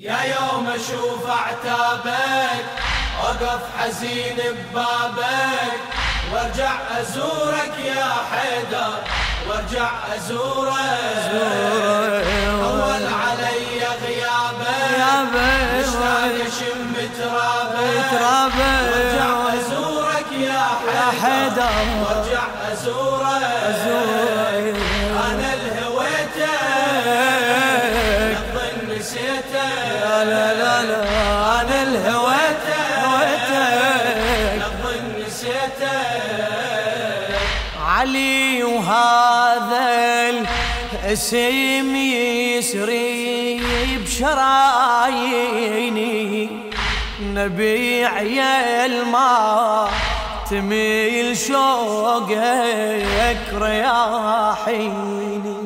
[0.00, 2.64] يا يوم أشوف أعتابك
[3.24, 4.36] أوقف حزين
[4.70, 5.80] ببابك.
[6.32, 8.92] وارجع أزورك يا حيدر
[9.48, 11.32] وارجع أزورك.
[12.64, 15.08] اول علي غيابك
[15.78, 18.12] مشتاق أشم ترابك.
[18.92, 20.66] وارجع أزورك يا
[21.22, 21.70] حيدر.
[22.02, 24.37] وارجع أزورك.
[29.14, 31.02] لا لا لا
[31.60, 33.04] أنا الهويته.
[33.04, 36.00] هويتك الظن نسيته.
[37.86, 39.86] علي وهذا
[40.30, 43.60] الاسم يسري
[44.04, 46.18] بشراييني.
[47.22, 49.88] نبي عيال ما
[50.50, 55.57] تميل شوقك رياحيني.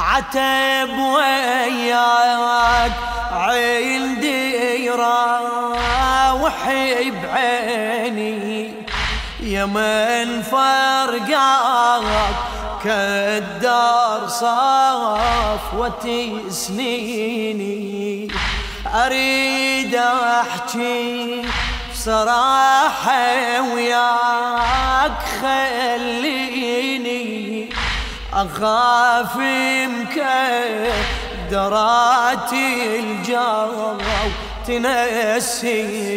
[0.00, 2.92] عتب وياك
[3.32, 5.40] عين ديرة
[6.32, 8.72] وحي بعيني
[9.40, 12.04] يا من فرقاك
[12.84, 16.06] كالدار صفوة
[16.48, 18.28] سنيني
[18.94, 21.42] أريد أحكي
[21.92, 26.29] بصراحة وياك خليني
[28.40, 29.36] أخاف
[31.50, 33.98] مكدرات الجو
[34.66, 36.10] تنسيني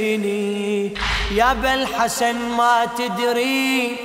[1.32, 3.96] يا بالحسن ما تدري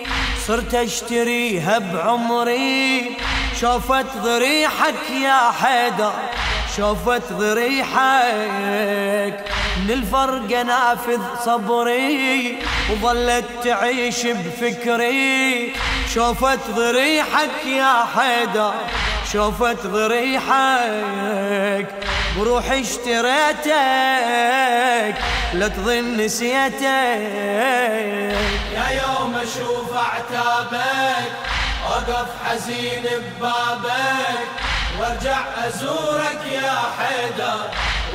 [0.46, 3.16] صرت أشتريها بعمري.
[3.60, 6.12] شوفت ضريحك يا حيدر
[6.76, 8.64] شوفت ضريحك.
[9.84, 12.58] من الفرق نافذ صبري
[12.90, 15.72] وظلت تعيش بفكري.
[16.14, 18.74] شوفت ضريحك يا حيدر
[19.32, 21.86] شوفت ضريحك
[22.36, 23.68] بروحي اشتريتك
[25.52, 26.82] لا تظن نسيتك.
[28.74, 31.32] يا يوم أشوف أعتابك
[31.86, 33.04] أوقف حزين
[33.40, 34.48] ببابك
[35.00, 37.60] وأرجع أزورك يا حيدر.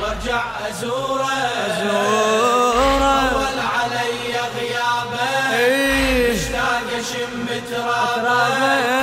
[0.02, 1.24] وارجع ازورك
[1.66, 5.54] ازورك اول علي غيابك.
[5.54, 6.32] إيه.
[6.34, 8.93] مشتاق اشم ترابك.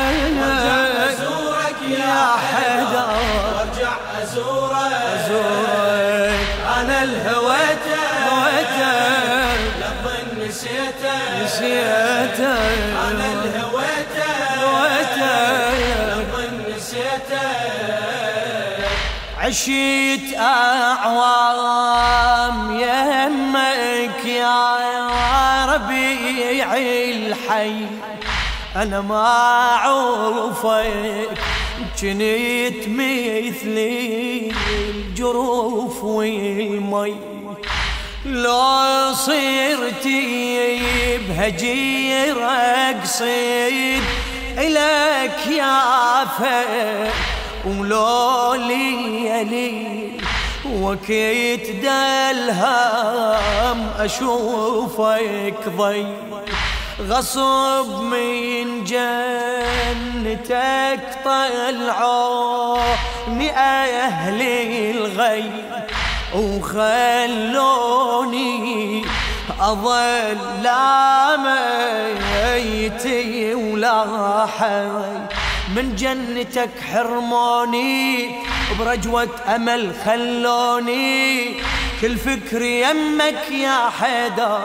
[19.52, 21.40] عشيت أعوام
[22.80, 24.78] يمك يا
[25.66, 27.86] ربيع الحي.
[28.76, 29.26] أنا ما
[29.76, 31.38] أعرفك
[32.02, 37.16] جنيت مثلي الجروف والمي.
[38.26, 40.08] لو صرت
[41.28, 44.04] بهجير اقصد
[44.58, 47.31] الك يا فك
[47.66, 50.12] ولو ليلي
[50.74, 56.06] وكيت دلهم أشوفك ضي.
[57.10, 60.54] غصب من جنتك
[61.26, 62.72] طلعوني
[63.58, 65.52] أهلي الغي.
[66.36, 67.82] وخلوني
[69.62, 71.38] أظل لا
[72.56, 75.41] ميتي ولا حي.
[75.76, 78.30] من جنتك حرموني
[78.80, 81.56] برجوة أمل خلوني.
[82.02, 84.62] كل فكر يمك يا حيدر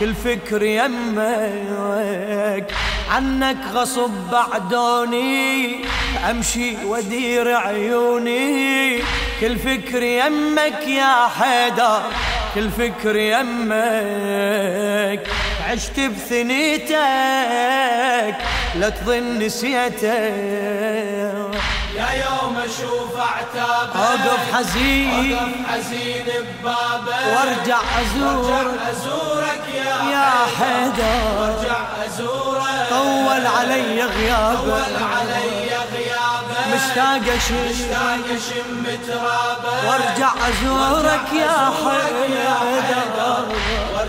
[0.00, 2.72] كل فكر يمك
[3.10, 5.76] عنك غصب بعدوني.
[6.30, 8.98] أمشي ودير عيوني
[9.40, 12.02] كل فكر يمك يا حيدر
[12.54, 13.74] كل فكر يمك.
[15.70, 16.94] عشت بثنيتك
[18.74, 20.04] لا تظن نسيتك.
[21.94, 26.24] يا يوم أشوف أعتابك اوقف حزين اوقف حزين
[26.62, 27.24] ببابك.
[27.36, 31.22] وارجع ازور وارجع أزورك يا, يا حيدر.
[31.40, 32.88] وارجع أزورك.
[32.90, 34.58] طول علي غيابك.
[34.60, 36.64] طول علي غيابك.
[36.74, 43.04] مشتاق أشم مشتاق أشم ترابك وارجع أزورك يا حيدر.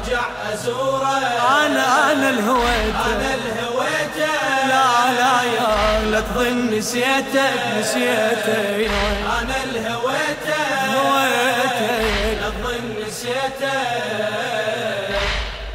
[0.06, 2.96] وارجع ازورك أنا أنا الهويت.
[3.06, 4.34] أنا الهويته
[4.68, 5.69] لا لا يا
[6.12, 8.90] لا تظن نسيتك نسيتك
[9.42, 10.63] أنا الهويته
[10.94, 13.80] هويتك الظن نسيته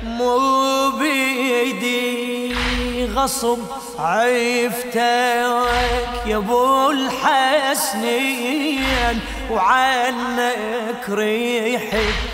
[0.02, 2.54] مو بيدي
[3.14, 3.58] غصب
[3.98, 4.96] عفتك
[6.26, 8.40] يا أبو الحسنين
[9.50, 12.29] وعنك عنك ريحي.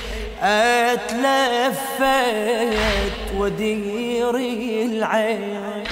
[0.47, 2.07] أتلفت
[3.37, 5.85] ودير العين.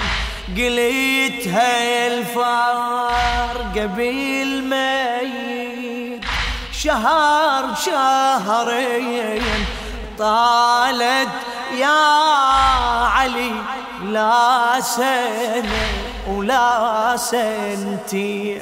[2.07, 6.25] الفار قبيل ميت.
[6.71, 9.65] شهر شهرين
[10.17, 11.29] طالت
[11.77, 12.03] يا
[13.15, 13.51] علي.
[14.03, 15.87] لا سنة
[16.27, 18.61] ولا سنتين.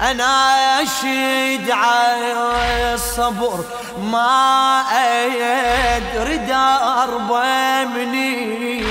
[0.00, 3.64] أنا أشد على الصبر
[4.02, 8.86] ما أدري دربه منين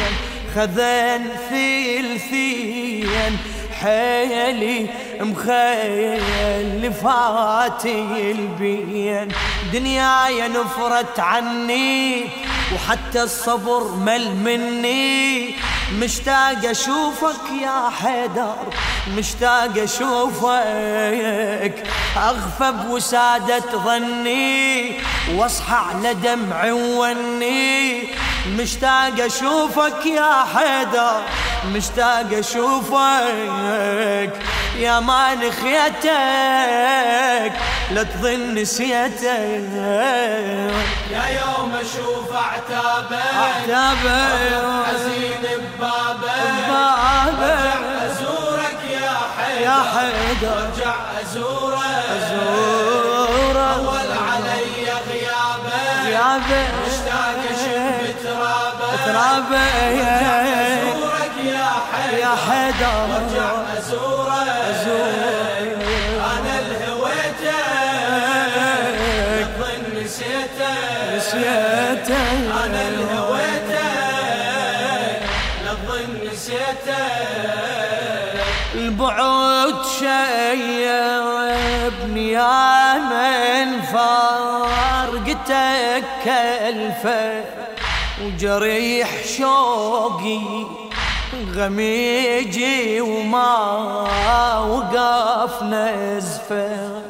[0.55, 3.37] خذن ثلثين
[3.81, 4.89] حيلي
[5.19, 9.27] مخيل فاتي البين.
[9.73, 12.29] دنياي نفرت عني
[12.73, 15.55] وحتى الصبر مل مني.
[15.99, 18.55] مشتاق أشوفك يا حيدر
[19.07, 21.73] مشتاق أشوفك.
[22.17, 25.01] اغفى بوسادة ظني
[25.35, 28.03] واصحى على دمع وني.
[28.47, 31.21] مشتاق أشوفك يا حيدر
[31.65, 34.33] مشتاق أشوفك
[34.79, 36.11] يا ما نخيتك
[37.91, 39.23] لا تظن نسيتك.
[41.11, 44.85] يا يوم أشوف أعتابك أعتابك.
[44.85, 45.43] حزين
[45.77, 46.67] ببابك.
[46.69, 48.02] بابك ازورك
[49.63, 60.03] يا حيدر وارجع ازورك ازورك اول علي غيابك غيابك مشتاق اشم ترابك ترابك
[60.83, 62.17] ازورك يا حيدر.
[62.17, 62.95] يا حيدر.
[63.09, 64.87] وارجع ازورك
[66.33, 67.63] أنا الهويتك
[69.59, 72.11] ظن نسيتك نسيتك
[72.65, 72.81] أنا
[79.83, 79.91] البعد
[81.19, 85.43] شيبني يا من فارقتك
[86.23, 87.43] كلفه
[88.23, 90.39] وجريح شوقي
[91.55, 93.57] غميجي وما
[94.59, 97.01] وقف نزفة.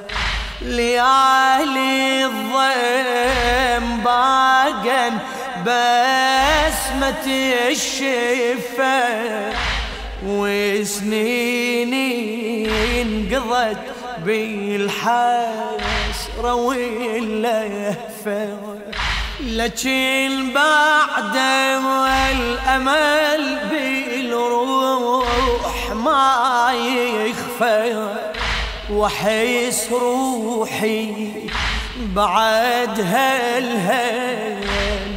[0.61, 5.17] ليالي الضيم باقن
[5.65, 7.25] بسمة
[7.69, 8.93] الشفة.
[10.27, 11.91] وسنيني
[13.01, 13.77] انقضت
[14.25, 15.73] بالحسرة
[16.53, 18.47] واللهفة
[19.39, 21.35] لكن بعد
[22.31, 25.23] الأمل بالروح
[25.91, 28.15] ما يخفى
[28.89, 31.27] واحس روحي
[31.97, 34.67] بعد هالهل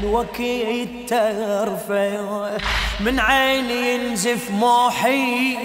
[0.04, 2.48] وكيت ترفع
[3.00, 5.58] من عيني ينزف موحي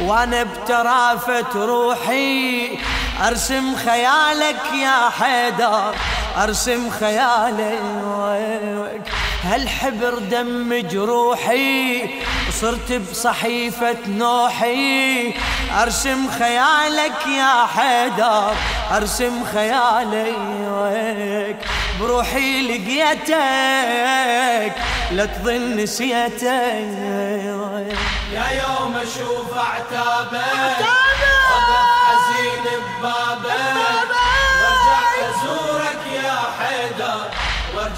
[0.00, 2.78] وأنا بترافة روحي.
[3.26, 5.94] أرسم خيالك يا حيدر
[6.36, 9.02] أرسم خيالك.
[9.44, 12.10] هالحبر دم جروحي
[12.60, 15.34] صرت بصحيفة نوحي.
[15.82, 18.54] أرسم خيالك يا حيدر
[18.96, 20.38] أرسم خيالك
[22.00, 23.34] بروحي لقيتك
[25.12, 26.42] لا تظن نسيتك
[28.32, 30.80] يا يوم أشوف أعتابك
[31.50, 32.66] وقف حزين
[33.00, 33.97] ببابك.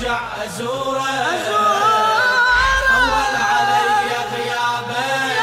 [0.00, 1.47] وارجع ازورك
[2.97, 5.40] اول علي غيابك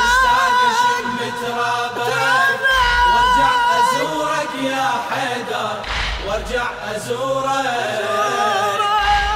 [0.00, 2.60] مشتاق اشم ترابك
[3.14, 5.76] وارجع أزورك يا حيدر.
[6.26, 7.66] وارجع ازورك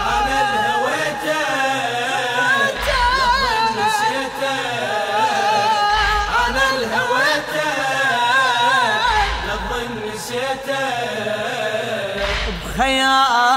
[0.07, 1.59] أنا الهويتك
[3.19, 4.45] لظن نسيتك
[6.47, 7.79] أنا الهويتك
[9.47, 10.99] لظن نسيتك
[12.65, 13.48] بخيالك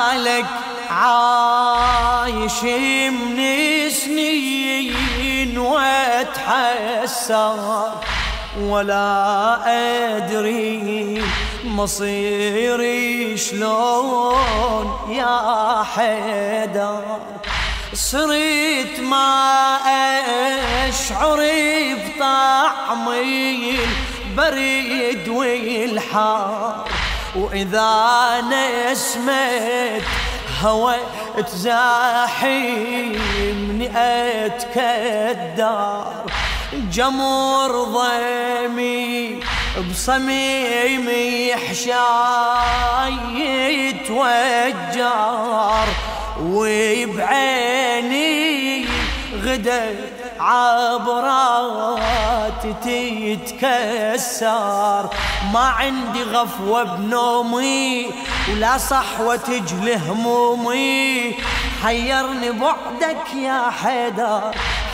[1.01, 3.37] عايش من
[3.89, 7.59] سنين واتحسر
[8.59, 9.57] ولا
[10.17, 11.23] أدري
[11.63, 17.03] مصيري شلون يا حيدر.
[17.93, 19.77] صرت ما
[20.89, 21.39] أشعر
[21.97, 23.09] بطعم
[24.37, 26.85] البريد والحار.
[27.35, 30.03] وإذا نسمت
[30.63, 30.95] هوى
[31.47, 32.61] تزاحمني
[34.45, 36.05] أتكدر.
[36.73, 39.39] جمر ضيمي
[39.89, 43.13] بصميمي حشاي
[43.89, 45.07] يتوجر
[46.41, 48.25] وبعيني
[49.43, 52.01] غدت عبرات
[52.83, 54.49] تتكسر.
[55.53, 58.09] ما عندي غفوة بنومي
[58.49, 61.35] ولا صحوة تجلي همومي.
[61.83, 64.41] حيرني بعدك يا حيدر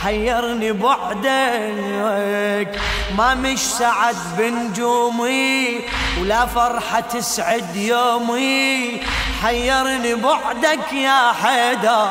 [0.04, 2.80] حيرني بعدك.
[3.18, 5.80] ما مش سعد بنجومي
[6.20, 9.00] ولا فرحة تسعد يومي.
[9.42, 12.08] حيرني بعدك يا حيدر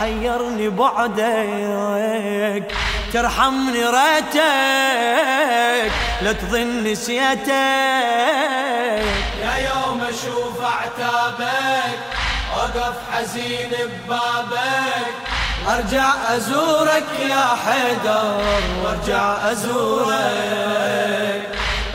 [0.00, 2.72] حيرني بعدك.
[3.12, 4.38] ترحمني ريتك
[6.22, 7.48] لا تظن نسيتك.
[9.42, 11.98] يا يوم أشوف أعتابك.
[12.76, 13.70] وقف حزين
[14.08, 15.14] ببابك.
[15.68, 18.40] أرجع أزورك يا حيدر
[18.84, 21.42] وارجع أزورك.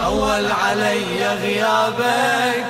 [0.05, 2.65] اول علي غيابك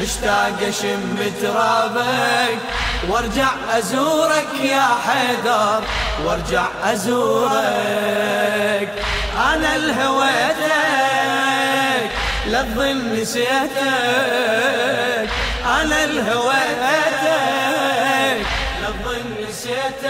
[0.00, 2.58] مشتاق أشم ترابك.
[3.08, 5.82] وارجع أزورك يا حيدر
[6.24, 7.52] وارجع أزورك.
[9.54, 10.66] أنا الهويتك
[12.46, 13.76] لا تظن نسيتك.
[15.66, 17.26] أنا الهويتك
[18.80, 20.06] لا تظن نسيتك.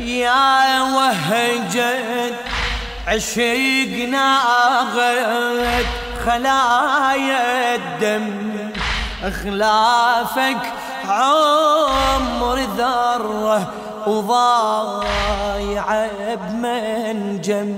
[0.00, 2.34] يا وهجت
[3.06, 4.26] عشقنا
[4.94, 5.86] غد
[6.26, 8.70] خلايا الدم
[9.42, 10.62] خلافك
[11.08, 13.72] عمر ذرة
[14.06, 15.86] وضايع
[16.34, 17.70] بمنجم.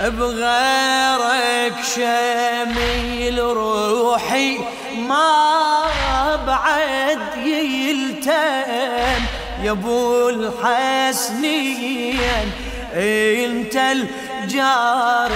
[0.00, 4.58] بغيرك شميل روحي
[5.08, 9.22] ما بعد يلتم
[9.62, 11.86] يا أبو الحسنين.
[12.94, 15.30] إنت الجارح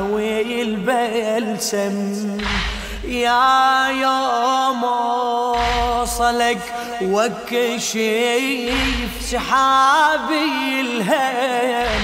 [0.00, 1.96] والبلسم.
[3.08, 8.74] يا يوم وصلك وكشيف
[9.30, 12.00] سحابي الهم.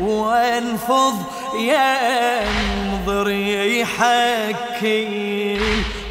[0.00, 1.16] وانفض
[1.54, 3.30] ينظر
[3.80, 5.12] يحكي.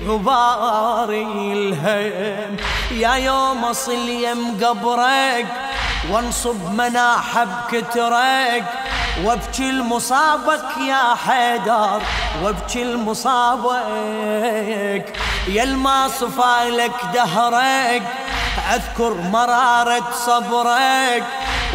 [0.08, 2.58] غباري الهم
[2.91, 5.46] يا يوم اصل يم قبرك
[6.12, 8.65] وانصب مناحب كترك.
[9.25, 12.01] وابكي المصابك يا حيدر
[12.43, 13.75] وابكي المصابك.
[15.48, 18.03] يا الما صفالك دهرك
[18.74, 21.24] أذكر مرارة صبرك.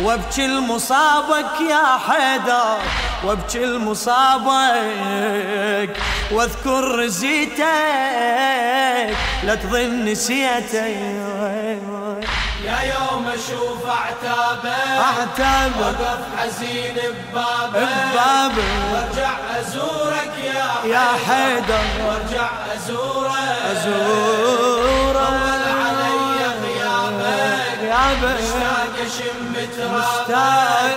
[0.03, 2.79] وابكي المصابك يا حيدر.
[3.27, 5.17] وابكي المصابك
[6.31, 7.65] واذكر رزيتك
[9.43, 10.75] لا تظن نسيتك
[12.65, 14.67] يا يوم أشوف أعتابك
[14.99, 16.95] اعتابك وقف حزين
[17.33, 17.89] ببابك.
[18.13, 18.65] ببابك.
[18.93, 21.85] وارجع أزورك يا يا حيدر.
[22.07, 23.59] وارجع أزورك.
[23.73, 25.17] أزورك.
[25.17, 26.17] اول علي
[26.63, 30.97] غيابك غيابك مشتاق اشم مشتاق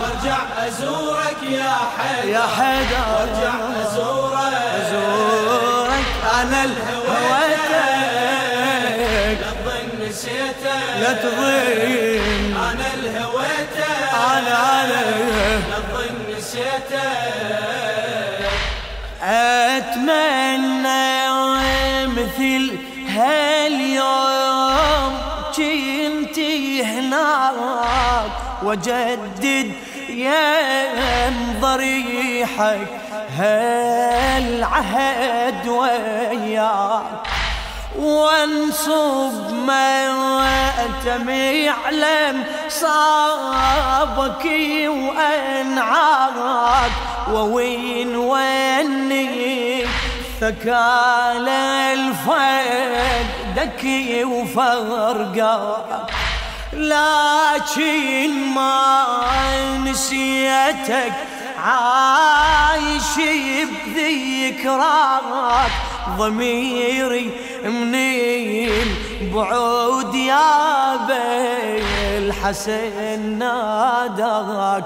[0.00, 2.28] وارجع أزورك يا حيدر.
[2.28, 3.04] يا حيدر.
[3.12, 4.54] وارجع أزورك.
[4.80, 6.06] أزورك.
[6.42, 7.78] أنا الهويتك.
[9.00, 11.00] لا تظن نسيتك.
[11.00, 12.56] لا تظن.
[12.56, 14.12] أنا الهويتك.
[14.14, 15.00] أنا أنا
[15.70, 17.18] لا تظن نسيتك
[28.68, 29.72] وجدد
[30.08, 30.58] يا
[31.60, 32.88] ضريحك
[33.38, 34.88] هالعهد
[35.68, 37.02] وياك؟
[37.98, 44.44] وانصب ماتم يعلم صابك
[44.86, 46.90] وأنعاك.
[47.32, 49.84] ووين وني
[50.40, 51.48] ثكال
[51.98, 53.82] الفقدك
[54.24, 56.17] وفرقاك.
[56.72, 61.37] لكن ما نسيتك.
[61.64, 63.14] عايش
[63.86, 65.70] بذكراك
[66.18, 67.30] ضميري
[67.64, 68.94] منين
[69.34, 70.78] بعود يا
[72.18, 74.84] الحسن ناداك.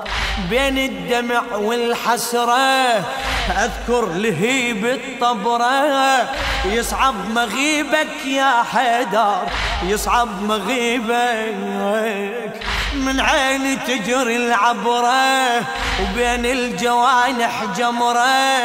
[0.50, 3.04] بين الدمع والحسرة
[3.50, 6.28] أذكر لهيب الطبرة.
[6.64, 9.42] يصعب مغيبك يا حيدر
[9.82, 12.60] يصعب مغيبك.
[12.94, 15.58] من عيني تجري العبرة
[16.02, 18.60] وبين الجوانح جمرة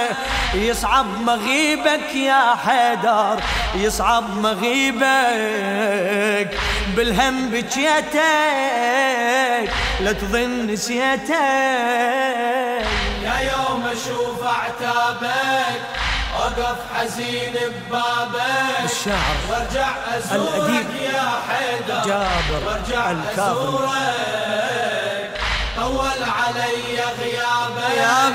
[0.54, 3.40] يصعب مغيبك يا حيدر
[3.76, 5.08] يصعب مغيبك.
[6.96, 8.22] بالهم بجيتك
[10.00, 11.32] لا تظن نسيتك.
[13.24, 15.97] يا يوم أشوف اعتابك
[16.48, 17.54] وقف حزين
[17.90, 18.86] ببابك.
[18.86, 22.02] الشعر وارجع أزورك الأديب يا حيدر.
[22.06, 23.12] جابر وارجع.
[23.12, 23.92] أزورك.
[25.78, 27.98] طول علي غيابك.
[27.98, 28.30] يا